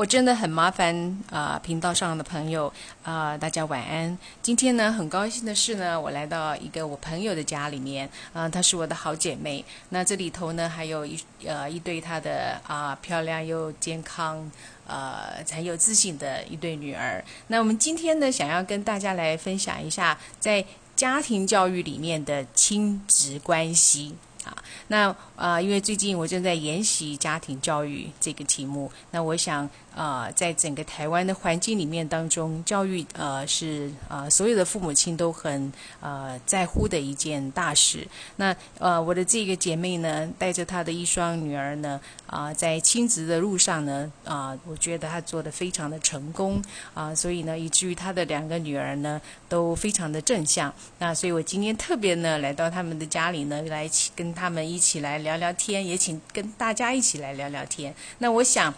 [0.00, 1.60] 我真的很麻烦啊！
[1.62, 4.16] 频道上的朋友啊，大家晚安。
[4.40, 9.62] 今天呢，很高兴的是呢，我来到一个我朋友的家里面，啊，她是我的好姐妹。
[9.90, 14.50] 那这里头呢，还有一呃一对她的啊漂亮又健康，
[14.86, 17.22] 呃很有自信的一对女儿。
[17.48, 20.64] 那我们今天呢，想要跟大家来分享一下在
[20.96, 24.16] 家庭教育里面的亲子关系。
[24.42, 24.56] 啊，
[24.88, 29.68] 那啊，因为最近我正在研习家庭教育这个题目，那我想。
[29.94, 38.06] 啊，在整个台湾的环境里面当中，教育呃是呃所有的父母亲都很呃在乎的一件大事。
[38.36, 46.62] 那呃我的这个姐妹呢，带着她的一双女儿呢，啊在亲子的路上呢，啊我觉得她做的非常的成功
[46.94, 50.72] 啊，所以呢以至于她的两个女儿呢都非常的正向。
[50.98, 57.94] 那所以我今天特别呢来到他们的家里呢，来一起跟他们一起来聊聊天，也请跟大家一起来聊聊天。
[58.18, 58.72] 那我想。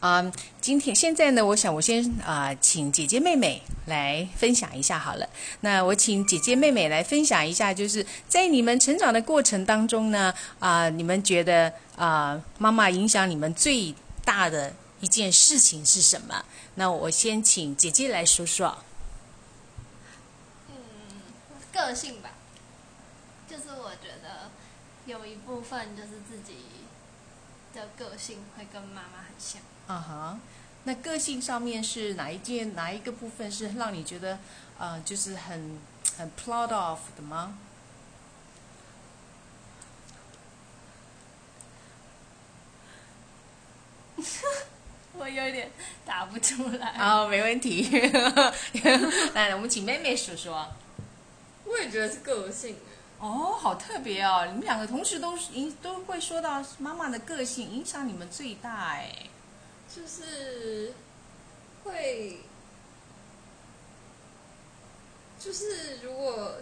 [0.00, 0.32] 啊，
[0.62, 5.28] 今天现在呢，我想我先啊，请姐姐妹妹来分享一下好了。
[5.60, 16.46] 那我请姐姐妹妹来分享一下，就是在你们成长的过程当中呢，啊，你们觉得啊，妈妈影响你们最大的一件事情是什么？
[16.76, 18.78] 那我先请姐姐来说说。
[20.68, 20.74] 嗯，
[21.70, 22.30] 个性吧，
[23.46, 24.50] 就是我觉得
[25.04, 26.54] 有一部分就是自己
[27.74, 29.60] 的个性会跟妈妈很像。
[29.90, 30.38] 啊哈，
[30.84, 34.38] 那个性上面是哪一件哪一个部分是让你觉得，
[34.78, 35.80] 呃，就是很
[36.16, 37.58] 很 proud of 的吗？
[45.18, 45.68] 我有点
[46.06, 46.96] 答不出来。
[47.00, 47.90] 哦，没问题。
[49.34, 50.68] 来，我们请妹妹说说。
[51.64, 52.76] 我也觉得是个性。
[53.18, 54.46] 哦，好特别哦！
[54.46, 59.12] 你们两个同时都影都会说到妈妈的个性影响你们最大哎。
[59.92, 60.92] 就是
[61.82, 62.38] 会，
[65.36, 66.58] 就是如果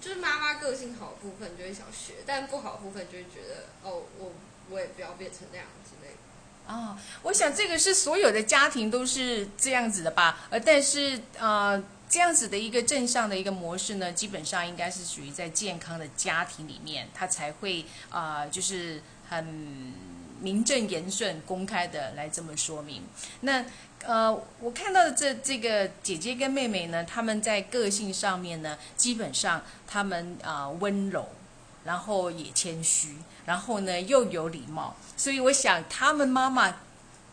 [0.00, 4.32] 就是妈妈个性好部分就会想学，但不好部分就会觉得哦，我
[4.70, 6.72] 我也不要变成那样之类的。
[6.72, 10.48] 啊，我想这个是所有的家庭都是这样子的吧？
[10.50, 19.00] 呃，但是呃，这样子的一个正向的一个模式呢，基本上应该是属于在健康的家庭里面，他才会啊，就是
[19.30, 20.17] 很。
[20.40, 23.02] 名正言顺、公开的来这么说明。
[23.40, 23.64] 那
[24.04, 31.28] 呃，我看到的这这个姐姐跟妹妹呢，他们在个性上面呢，基本上他们啊温柔，
[31.84, 33.16] 然后也谦虚，
[33.46, 34.96] 然后呢又有礼貌。
[35.16, 36.76] 所以我想，他们妈妈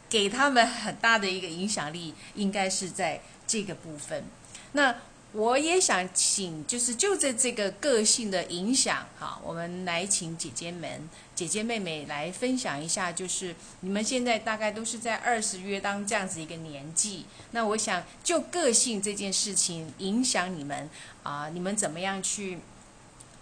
[0.10, 4.24] 给他们很大的一个影响力，应该是在这个部分。
[4.72, 4.96] 那。
[5.36, 20.90] 我也想请，就是就着这个个性的影响，哈，我们来请姐姐们、姐姐妹妹来分享一下，就是你们现在大概都是在二十约当这样子一个年纪，那我想就个性这件事情影响你们
[21.24, 22.60] 啊，你们怎么样去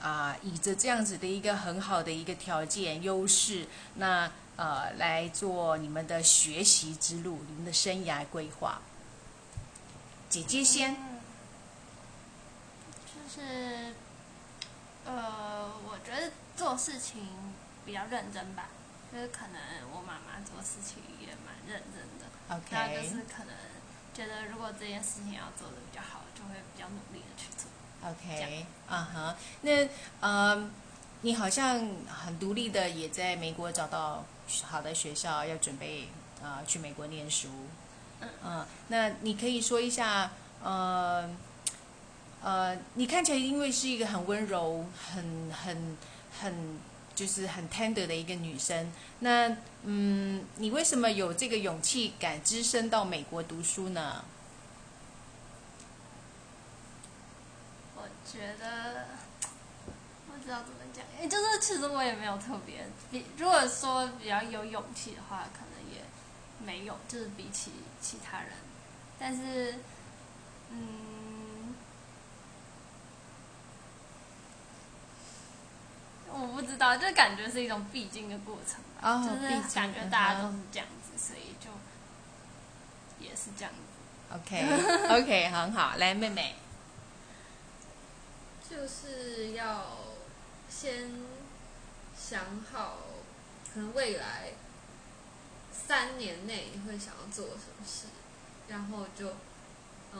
[0.01, 3.67] 啊，以着这样子的一个很好的一个条件优势，
[3.97, 8.81] 那呃来做你们的学习之路，你们的生涯规划。
[10.27, 11.12] 姐姐先。
[13.33, 13.95] 是，
[15.05, 17.27] 呃，我觉得做事情
[17.83, 18.67] 比较认真吧，
[19.11, 19.59] 就是可能
[19.91, 23.55] 我妈妈做事情也蛮认真的，OK，那就是可能
[24.13, 27.67] 觉得如果这件事情要做的比较好，就会比较努力的去做
[28.07, 29.89] ，OK，啊哈，那
[30.21, 30.69] 呃，
[31.21, 34.23] 你好像很独立的，也在美国找到
[34.61, 36.07] 好的学校，要准备
[36.43, 37.49] 啊去美国念书，
[38.43, 40.29] 嗯，那你可以说一下，
[40.61, 41.27] 呃。
[42.43, 45.97] 呃，你看起来因为是一个很温柔、很很
[46.41, 46.77] 很
[47.15, 54.25] 就是很 tender 的一个女生，那嗯，你为什么有这个勇气敢只身到美国读书呢？
[57.95, 59.07] 我觉得
[60.27, 66.01] 不知道怎么讲，哎，就是其实我也没有特别比，如果说比较有勇气的话，可能也
[66.59, 68.49] 没有，就是比起其他人，
[69.17, 69.75] 但是
[70.71, 71.13] 嗯。
[76.35, 81.69] 我不知道，就感觉是一种必经的过程吧，就是感觉大家都是这样子，所以就
[83.19, 83.79] 也是这样子。
[84.35, 86.55] OK，OK， 很好，来妹妹，
[88.69, 89.85] 就是要
[90.69, 91.11] 先
[92.17, 92.97] 想好，
[93.73, 94.53] 可能未来
[95.71, 98.07] 三年内你会想要做什么事，
[98.67, 99.27] 然后就
[100.13, 100.19] 呃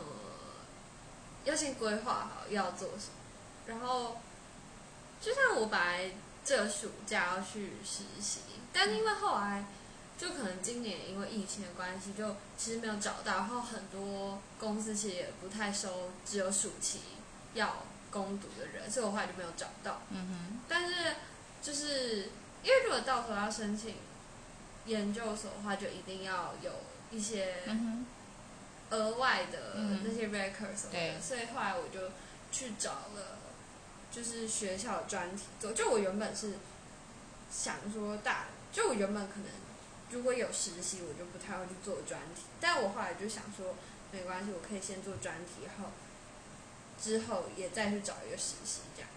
[1.44, 3.13] 要先规划好要做什么，
[3.68, 4.18] 然后。
[5.22, 6.12] 就像我本来
[6.45, 8.40] 这暑假要去实习，
[8.74, 9.66] 但因为后来
[10.18, 17.00] 就可能今年因为疫情的关系，就其实没有找到，然后很多公司其实也不太收只有暑期
[17.54, 20.01] 要攻读的人，所以我后来就没有找到。
[20.10, 21.16] 嗯哼，但是
[21.62, 22.30] 就是
[22.63, 23.95] 因为如果到时候要申请
[24.86, 26.72] 研究所的话，就一定要有
[27.12, 28.06] 一些嗯
[28.92, 31.13] 额外的嗯那些 record 什么对。
[31.13, 32.12] 的，所以后来我就
[32.51, 33.40] 去找了
[34.13, 35.74] 就是学校的专题做。
[35.74, 36.54] 就我原本是
[37.51, 39.48] 想说大，就我原本可能
[40.12, 43.75] 如果有实习，我就不太会去做专题，但我后来就想说
[44.12, 45.92] 没关系，我可以先做专题，然后
[47.01, 49.10] 之后也再去找一个实习这样。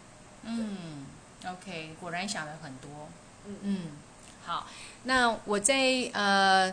[0.43, 1.05] 嗯
[1.45, 3.09] ，OK，果然想了很多。
[3.45, 3.81] 嗯嗯，
[4.45, 4.67] 好，
[5.05, 6.73] 那我在呃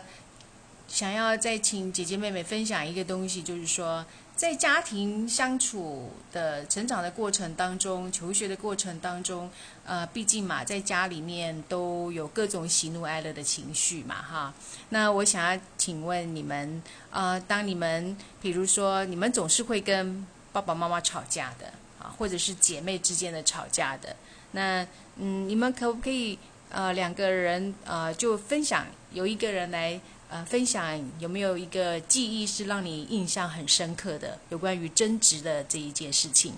[0.88, 4.04] 想要再请姐姐妹妹分享一个东西，就是说
[4.36, 9.48] 在家庭相处的成长的过程当中，求学的过程当中，
[9.86, 14.52] 呃，毕竟嘛，在家里面都有各种喜怒哀乐的情绪嘛，哈。
[14.88, 21.66] 那我想要请问你们，呃，当你们比如说你们总是会跟爸爸妈妈吵架的
[22.00, 24.16] 啊，或者是姐妹之间的吵架的，
[24.50, 24.84] 那
[25.16, 26.36] 嗯，你们可不可以
[26.70, 30.00] 呃两个人呃就分享，由一个人来
[30.34, 36.54] 呃分享有没有一个记忆是让你印象很深刻的，有关于争执的这一件事情？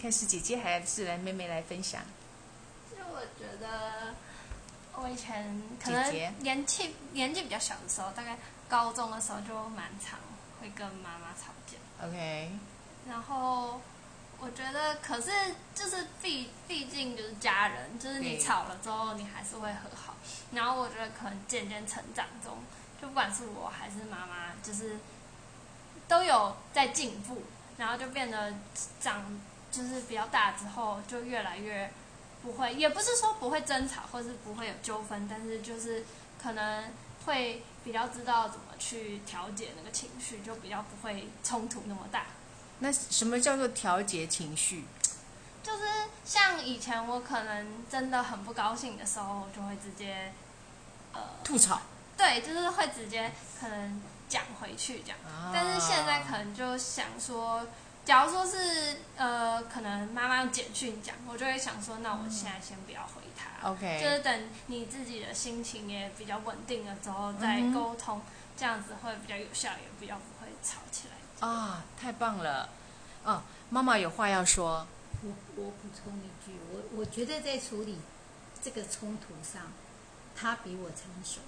[0.00, 2.02] 看是姐姐还是来妹妹来分享？
[2.90, 4.14] 就我觉得，
[4.94, 8.36] 我以前可能姐姐年纪年纪比较小的时候，大概
[8.68, 10.18] 高中的时候就蛮常
[10.60, 12.04] 会跟妈妈吵架。
[12.04, 12.50] OK，
[13.08, 13.80] 然后
[14.42, 15.30] 我觉得，可是
[15.72, 20.16] 就是毕毕竟就是家人，就是你吵了之后，你还是会和好。
[20.50, 22.58] 然后我觉得可能渐渐成长中，
[23.00, 24.98] 就不管是我还是妈妈，就是
[26.08, 27.44] 都有在进步，
[27.78, 28.52] 然后就变得
[29.00, 29.40] 长
[29.70, 31.88] 就是比较大之后，就越来越
[32.42, 36.04] 不会，也不是说不会争吵，或是不会有纠纷，但是就是
[36.42, 36.90] 可能
[37.26, 42.26] 会比较知道怎么去调节那个情绪，就比较不会冲突那么大。
[42.82, 44.84] 那什么叫做调节情绪？
[45.62, 45.84] 就是
[46.24, 50.32] 像以前我可能真的很不高兴的时候，我就会直接，
[51.12, 51.80] 呃，吐槽。
[52.16, 53.30] 对，就是会直接
[53.60, 55.18] 可能讲回去这样。
[55.24, 57.64] 啊但是现在可能就想说，
[58.04, 68.20] 假如说是呃，可能妈妈用简讯讲，我就会想说，那我现在先不要回她，OK，就是等你自己的心情也比较稳定了之后再沟通，
[68.56, 71.46] 这样子会比较有效，也比较不会吵起来。
[71.46, 72.68] 啊，太棒了！
[73.24, 74.86] 哦，妈妈有话要说。
[75.22, 77.98] 我我补充一句，我我觉得在处理
[78.62, 79.72] 这个冲突上，
[80.36, 81.40] 他比我成熟。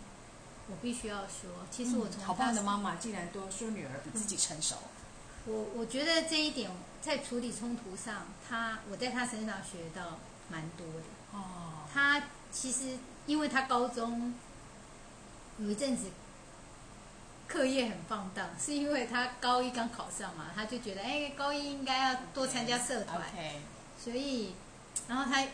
[0.68, 4.76] 我必须要说，其实我从嗯好他棒的妈妈，竟然都说女儿比自己成熟。
[5.46, 6.70] 我我觉得这一点
[7.02, 10.18] 在处理冲突上，他我在他身上学到
[10.48, 11.38] 蛮多的。
[11.38, 12.96] 哦，他其实
[13.26, 14.34] 因为他高中
[15.58, 16.06] 有一阵子
[17.46, 23.20] 课业很放荡，是因为他高一刚考上嘛，他就觉得哎，高一应该要多参加社团。
[24.02, 24.54] 所以
[25.08, 25.46] 然后他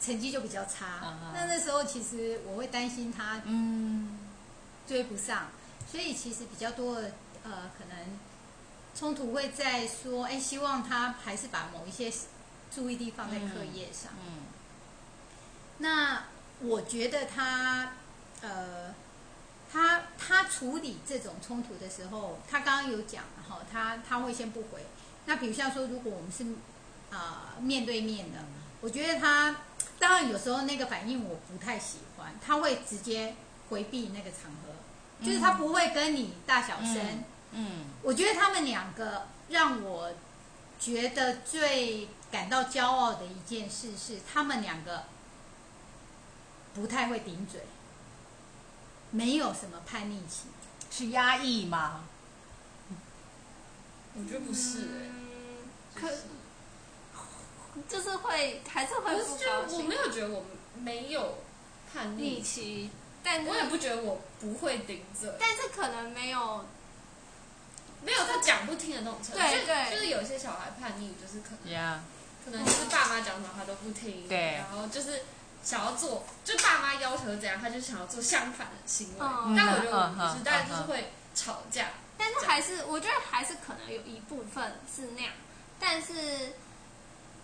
[0.00, 1.16] 成绩就比较差。
[1.34, 4.18] 那那时候其实我会担心他嗯，
[4.86, 5.48] 追不上，
[5.90, 7.12] 所以其实比较多的
[7.44, 8.18] 呃可能
[8.94, 12.12] 冲突会在说，哎，希望他还是把某一些
[12.74, 14.12] 注意力放在课业上。
[14.24, 14.42] 嗯。
[15.78, 16.24] 那
[16.60, 17.92] 我觉得他，
[18.40, 18.94] 呃，
[19.70, 24.86] 他他处理这种冲突的时候，他刚刚有讲哈，他他会先不回。
[25.26, 26.44] 那比如像说，如果我们是
[27.14, 28.38] 啊、呃面对面的，
[28.80, 29.56] 我觉得他
[29.98, 33.34] 当然有时候那个反应我不太喜欢，他会直接
[33.68, 37.24] 回避那个场合，就是他不会跟你大小声。
[37.50, 40.12] 嗯我觉得他们两个让我
[40.78, 45.04] 觉得最感到骄傲的一件事是，他们两个
[46.74, 47.62] 不太会顶嘴，
[49.10, 50.48] 没有什么叛逆期。
[50.90, 52.04] 是压抑吗？
[54.14, 54.88] 我觉得不是
[55.94, 56.10] 可
[57.88, 59.94] 就是会还是会不是，就不高兴我没。
[59.94, 60.44] 有觉得我
[60.80, 61.38] 没有
[61.92, 62.90] 叛逆逆，期，
[63.22, 66.64] 但我也不觉得我不会顶嘴，但是可能没有
[68.02, 69.42] 没有他讲不听的那种程度。
[69.42, 72.02] 就对对就是有些小孩叛逆，就是可能呀，
[72.44, 75.22] 可能就是爸妈讲什么他都不听，对然后就是
[75.62, 79.16] 想要做，就爸妈要求怎样，他就想要做相反的行为。
[79.20, 81.88] 嗯但我觉得我不嗯是，但就是会吵架。
[82.16, 85.32] 但是还是我觉得还是可能有一部分是那样，
[85.78, 86.54] 但是，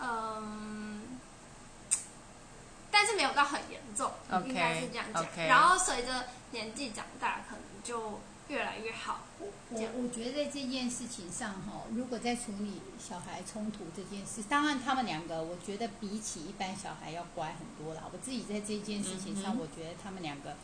[0.01, 1.19] 嗯，
[2.91, 4.11] 但是没有到很严重
[4.47, 5.25] 应该是这样讲。
[5.47, 9.23] 然后随着年纪长大，可能就越来越好。
[9.41, 18.03] 我我觉得在这件事情上哈，如果在处理小孩冲突这件事，当然他们两个，我觉得比起一般小孩要乖很多啦。
[18.13, 20.55] 我自己在这件事情上，我觉得他们两个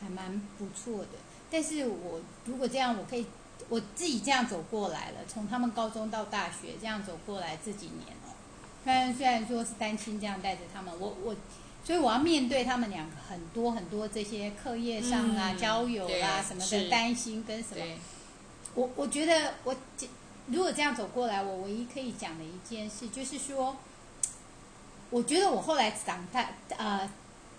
[0.00, 1.18] 还蛮不错的。
[1.50, 3.26] 但是我如果这样，我可以
[3.68, 8.32] 我自己这样走过来了，从他们高中到大学这样走过来这几年哦。
[8.84, 11.34] 虽然虽然说是单亲这样带着他们，我我。
[11.84, 17.84] 所以我要面对他们两个很多很多这些课业上啊、交友啦什么的担心跟什么。
[18.74, 19.76] 我我觉得我
[20.46, 23.76] 如果这样走过来，我唯一可以讲的一件事就是说，
[25.10, 26.48] 我觉得我后来长大
[26.78, 27.06] 呃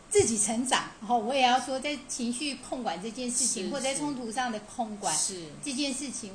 [0.09, 5.15] 自己成长，然后我也要说，在情绪控管这件事情，或在冲突上的控管
[5.63, 6.33] 这件事情，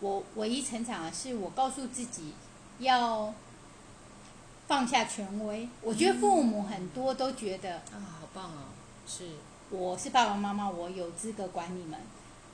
[0.00, 2.34] 我唯一成长的是我告诉自己
[2.80, 3.32] 要。
[4.72, 8.72] 放下权威，我觉得父母很多都觉得啊，好棒哦！
[9.06, 9.28] 是，
[9.68, 12.00] 我是爸爸妈妈，我有资格管你们。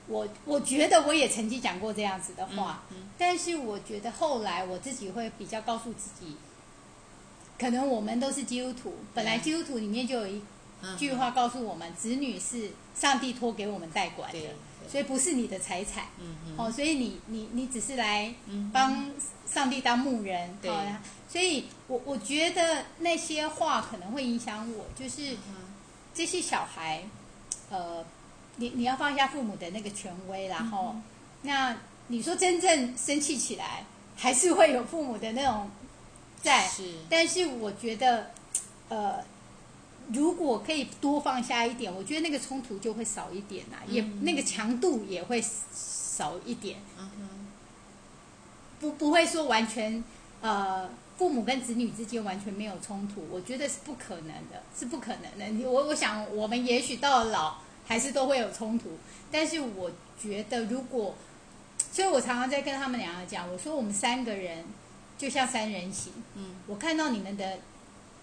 [0.07, 2.83] 我我觉得我也曾经讲过这样子的话，
[3.17, 6.35] 但是我觉得后来我自己会比较告诉自己，
[7.57, 10.41] 可能我们都是基督徒，本来基督徒里面就有一
[10.97, 14.39] 句话告诉我们，子女是上帝托给我们代管的，
[14.89, 16.05] 所以不是你的财产。
[16.57, 18.33] 哦，所以你你你只是来
[18.73, 19.11] 帮
[19.45, 20.71] 上帝当牧人，对。
[21.31, 25.37] 所以，我我觉得那些话可能会影响我，就是
[26.11, 27.03] 这些小孩，
[27.69, 28.03] 呃，
[28.55, 30.95] 你你要放下父母的那个权威，然后，
[31.43, 31.77] 那
[32.07, 35.69] 你说真正生气起来，还是会有父母的那种
[36.41, 36.95] 在，是。
[37.07, 38.31] 但是我觉得，
[38.89, 39.23] 呃，
[40.13, 46.79] 如果可以多放下一点，我觉得那个冲突就会少一点啦，也那个强度也会少一点。
[46.97, 47.29] 嗯哼。
[48.79, 50.03] 不不会说完全，
[50.41, 50.89] 呃。
[51.19, 55.69] 父母跟子女之间完全没有冲突，我觉得是不可能的，是不可能的。
[55.69, 58.91] 我我想，我们也许到了老还是都会有冲突，
[59.29, 61.13] 但是我觉得，如果，
[61.91, 64.63] 所以我常常在跟他们两个讲，我说我们三个人
[65.17, 66.13] 就像三人行。
[66.35, 67.59] 嗯，我看到你们的，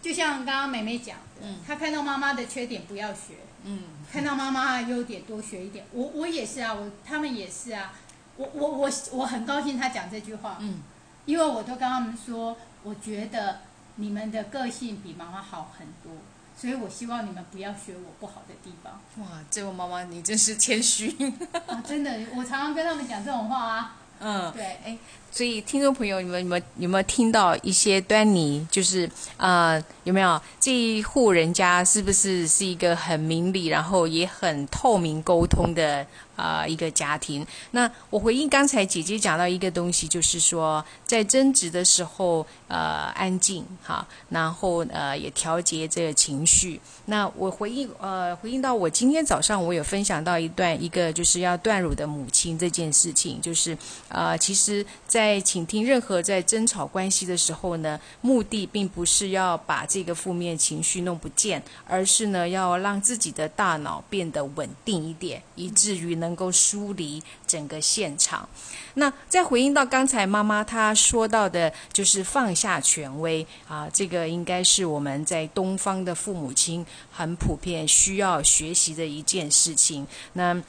[0.07, 3.35] 就像刚刚美美讲的，嗯，她看到妈妈的缺点不要学，
[3.65, 3.83] 嗯，
[4.13, 5.85] 看到妈妈的优点多学一点。
[5.91, 7.93] 我我也是啊，我他们也是啊，
[8.37, 10.81] 我我我我很高兴她讲这句话，嗯，
[11.25, 12.57] 因为我都跟他们说。
[12.85, 13.63] 我觉得
[13.97, 16.13] 你们的个性比妈妈好很多，
[16.57, 19.01] 所以我希望你们不要学我不好的地方。
[19.17, 21.11] 哇，这位妈妈你真是谦虚
[21.67, 21.83] 啊！
[21.85, 23.97] 真的，我常常跟他们讲这种话啊。
[24.21, 24.99] 嗯，对，哎，
[25.31, 28.67] 所以听众朋友，你们有没有有没有听到一些端倪？
[28.71, 36.07] 就是啊，有没有这一户人家是不是是一个很明理，然后也很透明沟通的？
[36.37, 37.45] 啊，一个家庭。
[37.73, 46.81] 那我回应刚才姐姐讲到一个东西，就是说在争执的时候，呃，安静哈，然后呃，也调节这个情绪。
[47.07, 53.77] 那我回应呃，回应到我今天早上我有分享到一段一个就是要断乳的母亲这件事情，就是
[54.09, 66.26] 呃，其实，在倾听任何在争吵关系的时候呢，目的并不是要把这个负面情绪弄不见，而是呢，要让自己的大脑变得稳定一点，以至于呢。
[66.27, 68.49] 能够疏离整个现场。
[68.95, 80.07] 那再回应到刚才妈妈她说到的，就是放下权威啊，这个应该是我们在东方的父母亲很普遍需要学习的一件事情。
[80.33, 80.61] 那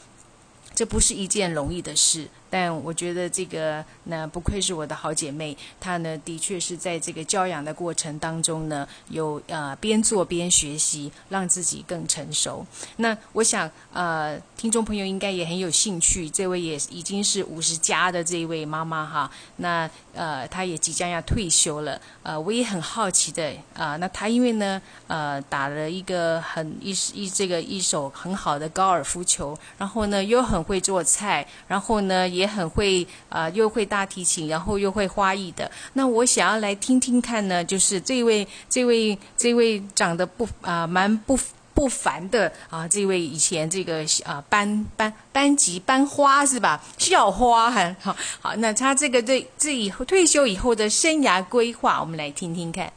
[0.76, 2.28] 这不是一件容易的事。
[2.50, 12.66] 但我觉得这个那不愧是我的好姐妹，她呢的确是在这个教养的过程当中呢，有呃边做边学习，让自己更成熟。
[12.98, 32.25] 那我想呃，听众朋友应该也很有兴趣，这位也已经是五十加的这一位妈妈哈，那呃她也即将要退休了，呃我也很好奇的啊，那她因为呢呃打了一个很一一这个一手很好的高尔夫球，然后呢又很会做菜，然后呢。
[32.38, 35.70] 也很会啊，又会大提琴，然后又会花艺的。
[35.94, 41.38] 那我想要来听听看呢，就是这位、这位、这位长得不啊蛮不
[41.74, 46.84] 不凡的啊，这位以前这个啊班班班级班花是吧？
[46.98, 48.56] 校花很，好好。
[48.56, 52.91] 那他这个对这以后退休以后的生涯规划，我们来听听看。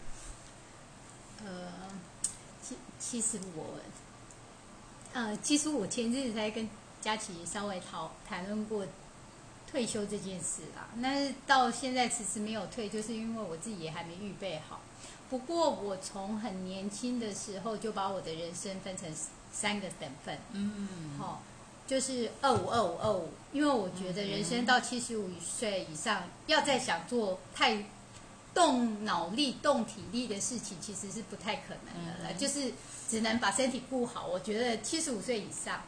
[1.45, 1.51] 呃，
[2.63, 3.65] 其其实我，
[5.13, 6.67] 呃，其实我前阵子才跟
[7.03, 8.87] 佳琪稍微讨谈论过。
[9.71, 14.81] 退休这件事啦，那到现在迟迟没有退，就是因为我自己也还没预备好。
[15.29, 19.09] 不过我从很年轻的时候就把我的人生分成
[19.53, 21.41] 三个等份，嗯，好，
[21.87, 27.85] 就是二五二五二五，因为我觉得人生到七十五岁以上，要再想做太
[28.55, 32.35] 动脑力、动体力的事情，其实是不太可能的了。
[32.35, 32.73] 就是
[33.09, 34.27] 只能把身体顾好。
[34.27, 35.83] 我觉得七十五岁以上，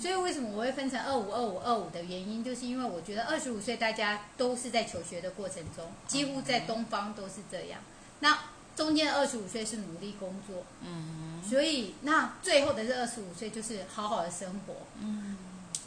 [0.00, 7.80] 所以为什么我会分成二五、二五、二五的原因，就是因为我觉得二十五岁大家都是在求学的过程中，几乎在东方都是这样。
[8.20, 8.38] 那
[8.76, 14.74] 中间二十五岁是努力工作，嗯所以那最后的这二十五岁就是好好的生活。
[15.00, 15.36] 嗯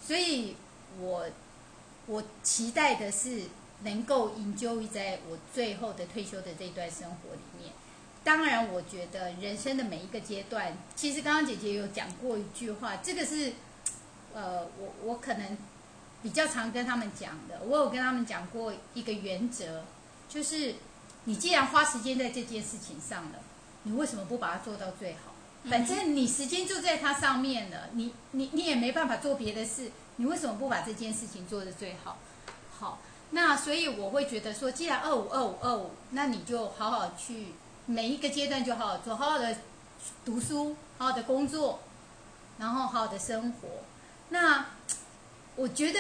[0.06, 0.56] 所以
[1.00, 1.26] 我
[2.06, 3.44] 我期待的是
[3.84, 7.72] 能够 enjoy 在我最后的退休的这段生活里面。
[8.24, 13.54] 当然，我觉得人生的每一个阶段，其实刚刚姐姐有讲过一句话，这个是
[14.34, 15.58] 呃，我我可能
[16.22, 17.60] 比较常跟他们讲的。
[17.66, 19.84] 我有跟他们讲过一个原则，
[20.30, 20.76] 就是
[21.26, 23.40] 你既然花时间在这件事情上了，
[23.84, 25.34] 你为什么不把它做到最好？
[25.70, 32.18] 反正你时间就在它上面了，你你你也没办法做别的事，你为什么不把这件事情做得最好？
[32.72, 33.00] 好，
[33.36, 37.48] 那所以我会觉得说，既然二五二五二五，那你就好好去
[37.88, 39.58] 每一个阶段就好好做，好好的
[40.24, 41.80] 读书，好好的工作，
[42.60, 43.68] 然后好好的生活。
[44.30, 44.68] 那
[45.58, 46.00] 我觉得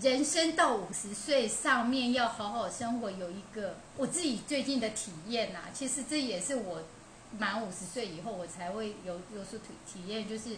[0.00, 6.82] 人生到五十岁上面要好好生活，有一个我自己最近的体验呐、其实这也是我
[7.38, 10.56] 满五十岁以后我才会有有所体体验，就是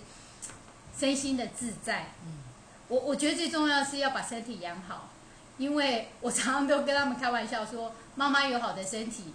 [0.96, 2.12] 身心的自在。
[2.24, 2.44] 嗯
[2.88, 5.10] 我我觉得最重要是要把身体养好，
[5.60, 9.34] 因为我常常都跟他们开玩笑说， 妈妈有好的身体，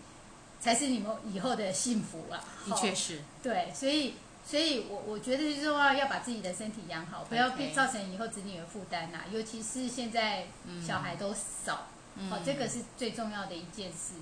[0.60, 2.44] 才是你们以后的幸福啊。
[2.66, 9.20] 的确是，对，所以所以我我觉得就是说要把自己的身体养好，不要 OK 造成以后子女的负担呐。
[9.32, 10.48] 尤其是现在
[10.86, 14.16] 小孩都少，嗯好、这个是最重要的一件事。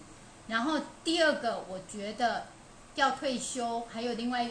[0.50, 2.48] 然后第二个，我觉得
[2.96, 4.50] 要退休，还有另外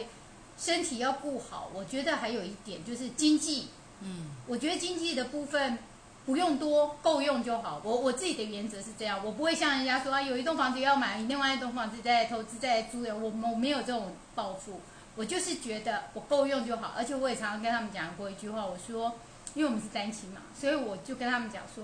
[0.57, 1.69] 身体要顾好。
[1.71, 3.67] 我觉得还有一点就是经济，
[4.01, 5.77] 嗯我觉得经济的部分
[6.25, 7.81] 不用多，够用就好。
[7.83, 14.79] 我我自己的原则是这样，我不会像人家说啊，有一栋房子要买，另外一栋房子再投资再租人，我我没有这种抱负。
[15.15, 19.13] 我就是觉得我够用就好，而且我也常常跟他们讲过一句话，我说，
[19.53, 21.83] 因为我们是单亲嘛，所以我就跟他们讲说，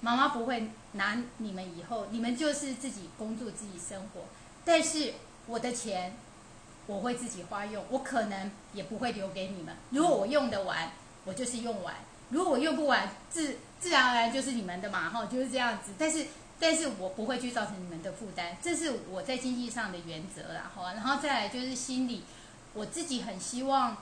[0.00, 4.22] 妈妈不会拿你们以后，你们就是自己工作自己生活，
[4.64, 5.12] 但是
[5.46, 6.16] 我的钱
[6.86, 9.76] 我会自己花用，我可能也不会留给你们。
[9.90, 10.90] 如果我用得完，
[11.24, 11.94] 我就是用完；
[12.34, 15.92] 如果我用不完，自自然而然就是你们的嘛，哈，就是这样子。
[15.96, 16.26] 但是，
[16.58, 20.94] 但是我不会去造成你们的负担，这是我在经济上的原则啦，哈。
[20.94, 22.24] 然后再来就是心理，
[22.72, 23.96] 我自己很希望，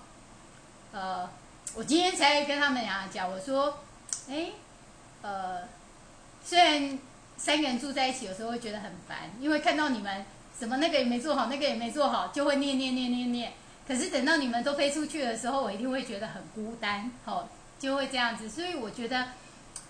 [0.92, 1.28] 呃，
[1.74, 3.80] 我今天才跟他们俩讲，我说，
[4.30, 4.52] 哎，
[5.20, 5.68] 呃，
[6.42, 6.98] 虽然
[7.37, 10.24] 三个人住在一起，有时候会觉得很烦，因为看到你们
[10.59, 13.52] 什么那个也没做好，那个也没做好，就会念念念念念。
[13.87, 17.48] 可是等到你们都飞出去的时候，我一定会觉得很孤单，好、
[17.82, 18.48] 就会这样子。
[18.48, 19.26] 所以我觉得，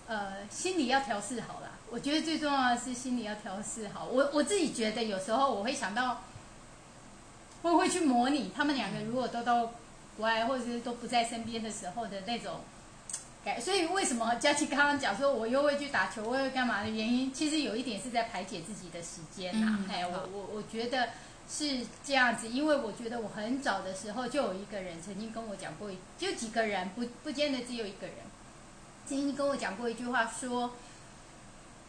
[0.07, 1.69] 呃，心理要调试好啦。
[1.91, 4.05] 我觉得最重要的是心理要调试好。
[4.05, 6.23] 我我自己觉得有时候我会想到，
[7.61, 9.67] 我会去模拟他们两个如果都到
[10.17, 12.61] 国外或者是都不在身边的时候的那种
[13.45, 13.61] 感。
[13.61, 21.09] 所以为什么佳琪刚刚讲说我又会去打球，我又会干嘛的原因，其实有一点是在排解自己的时间呐、嗯哎，我我我觉得。
[21.49, 28.15] 是这样子，因为我觉得我很早的时候就有一个人曾经跟我讲过，就几个人，不不见得只有一个人，
[29.05, 30.71] 曾经跟我讲过一句话说，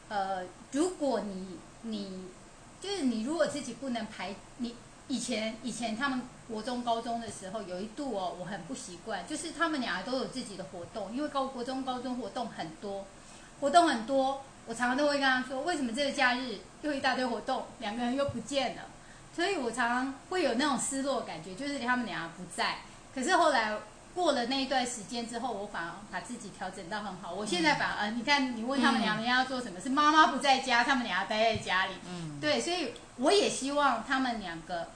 [0.08, 2.28] 呃，如果你你
[2.80, 4.74] 就是你如果自己不能排，你
[5.08, 13.06] 以前以前他们国中高中的时候有一度哦，我很不习惯，就是他们俩都有自己的活动，因为高国中高中活动很多，
[13.60, 18.82] 活动很多，我常常都会跟他说，为什么这个假日又一大堆活动，两个人又不见了。
[19.34, 22.78] 所以我常常会有那种失落感觉，就是他们俩不在。
[23.14, 23.76] 可是后来
[24.14, 27.32] 过了那一段时间之后，我反而把自己调整到很好。
[27.32, 31.94] 我现在反而，你看，你问他们两个人要做什么，是妈妈不在家，他们俩待在家里。
[32.08, 34.90] 嗯对，所以我也希望他们两个，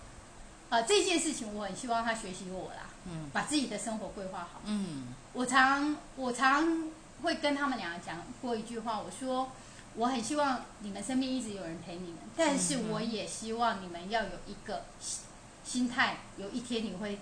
[0.69, 4.61] 呃，这件事情我很希望他学习我啦，嗯把自己的生活规划好。
[4.67, 6.85] 嗯我常我常
[7.23, 9.51] 会跟他们两个讲过一句话，我说
[9.99, 15.25] 我很希望你们身边一直有人陪你们，但是嗯我也希望你们要有一个心
[15.65, 17.19] 心态，有一天你会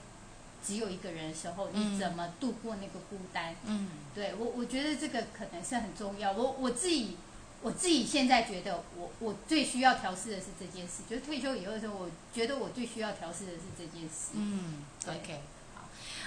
[0.64, 3.56] 只有一个人的时候，嗯你怎么度过那个孤单？
[3.64, 6.32] 嗯对我，我觉得这个可能是很重要。
[6.32, 7.16] 我我自己
[7.62, 14.32] 我自己现在觉得我，我最需要调试的是这件事，就是退休以后的时候，我觉得我最需要调试的是这件事。
[14.34, 15.40] 嗯，OK，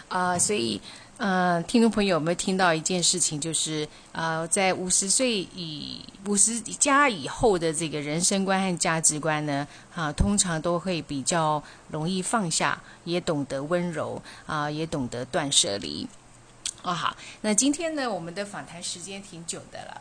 [0.09, 0.81] 啊、所以，
[1.17, 16.07] 呃，听众朋友有没有听到一件事情，就是啊，在五十岁以五十加以后的这个人生观和价值观呢，啊，通常都会比较容易放下，也懂得温柔啊、也懂得断舍离。
[16.81, 19.98] 哦，好，那今天呢，我们的访谈时间挺久的了。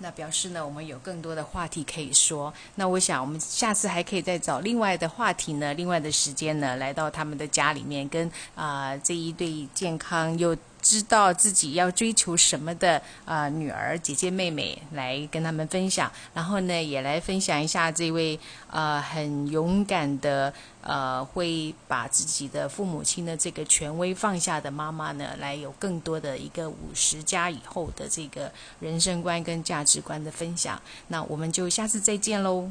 [0.00, 2.52] 那表示呢，我们有更多的话题可以说。
[2.74, 18.38] 那我想，我们下次还可以再找另外的话题呢，另外的时间呢，来到他们的家里面，跟啊、这一对健康又知道自己要追求什么的啊、女儿、姐姐、妹妹来跟他们分享，然后呢，也来分享一下这位
[18.70, 30.80] 呃很勇敢的呃会把自己的父母亲的这个权威放下的妈妈呢，来有更多的一个五十加以后的这个人生观跟价值观的分享。
[31.08, 32.70] 那我们就下次再见喽。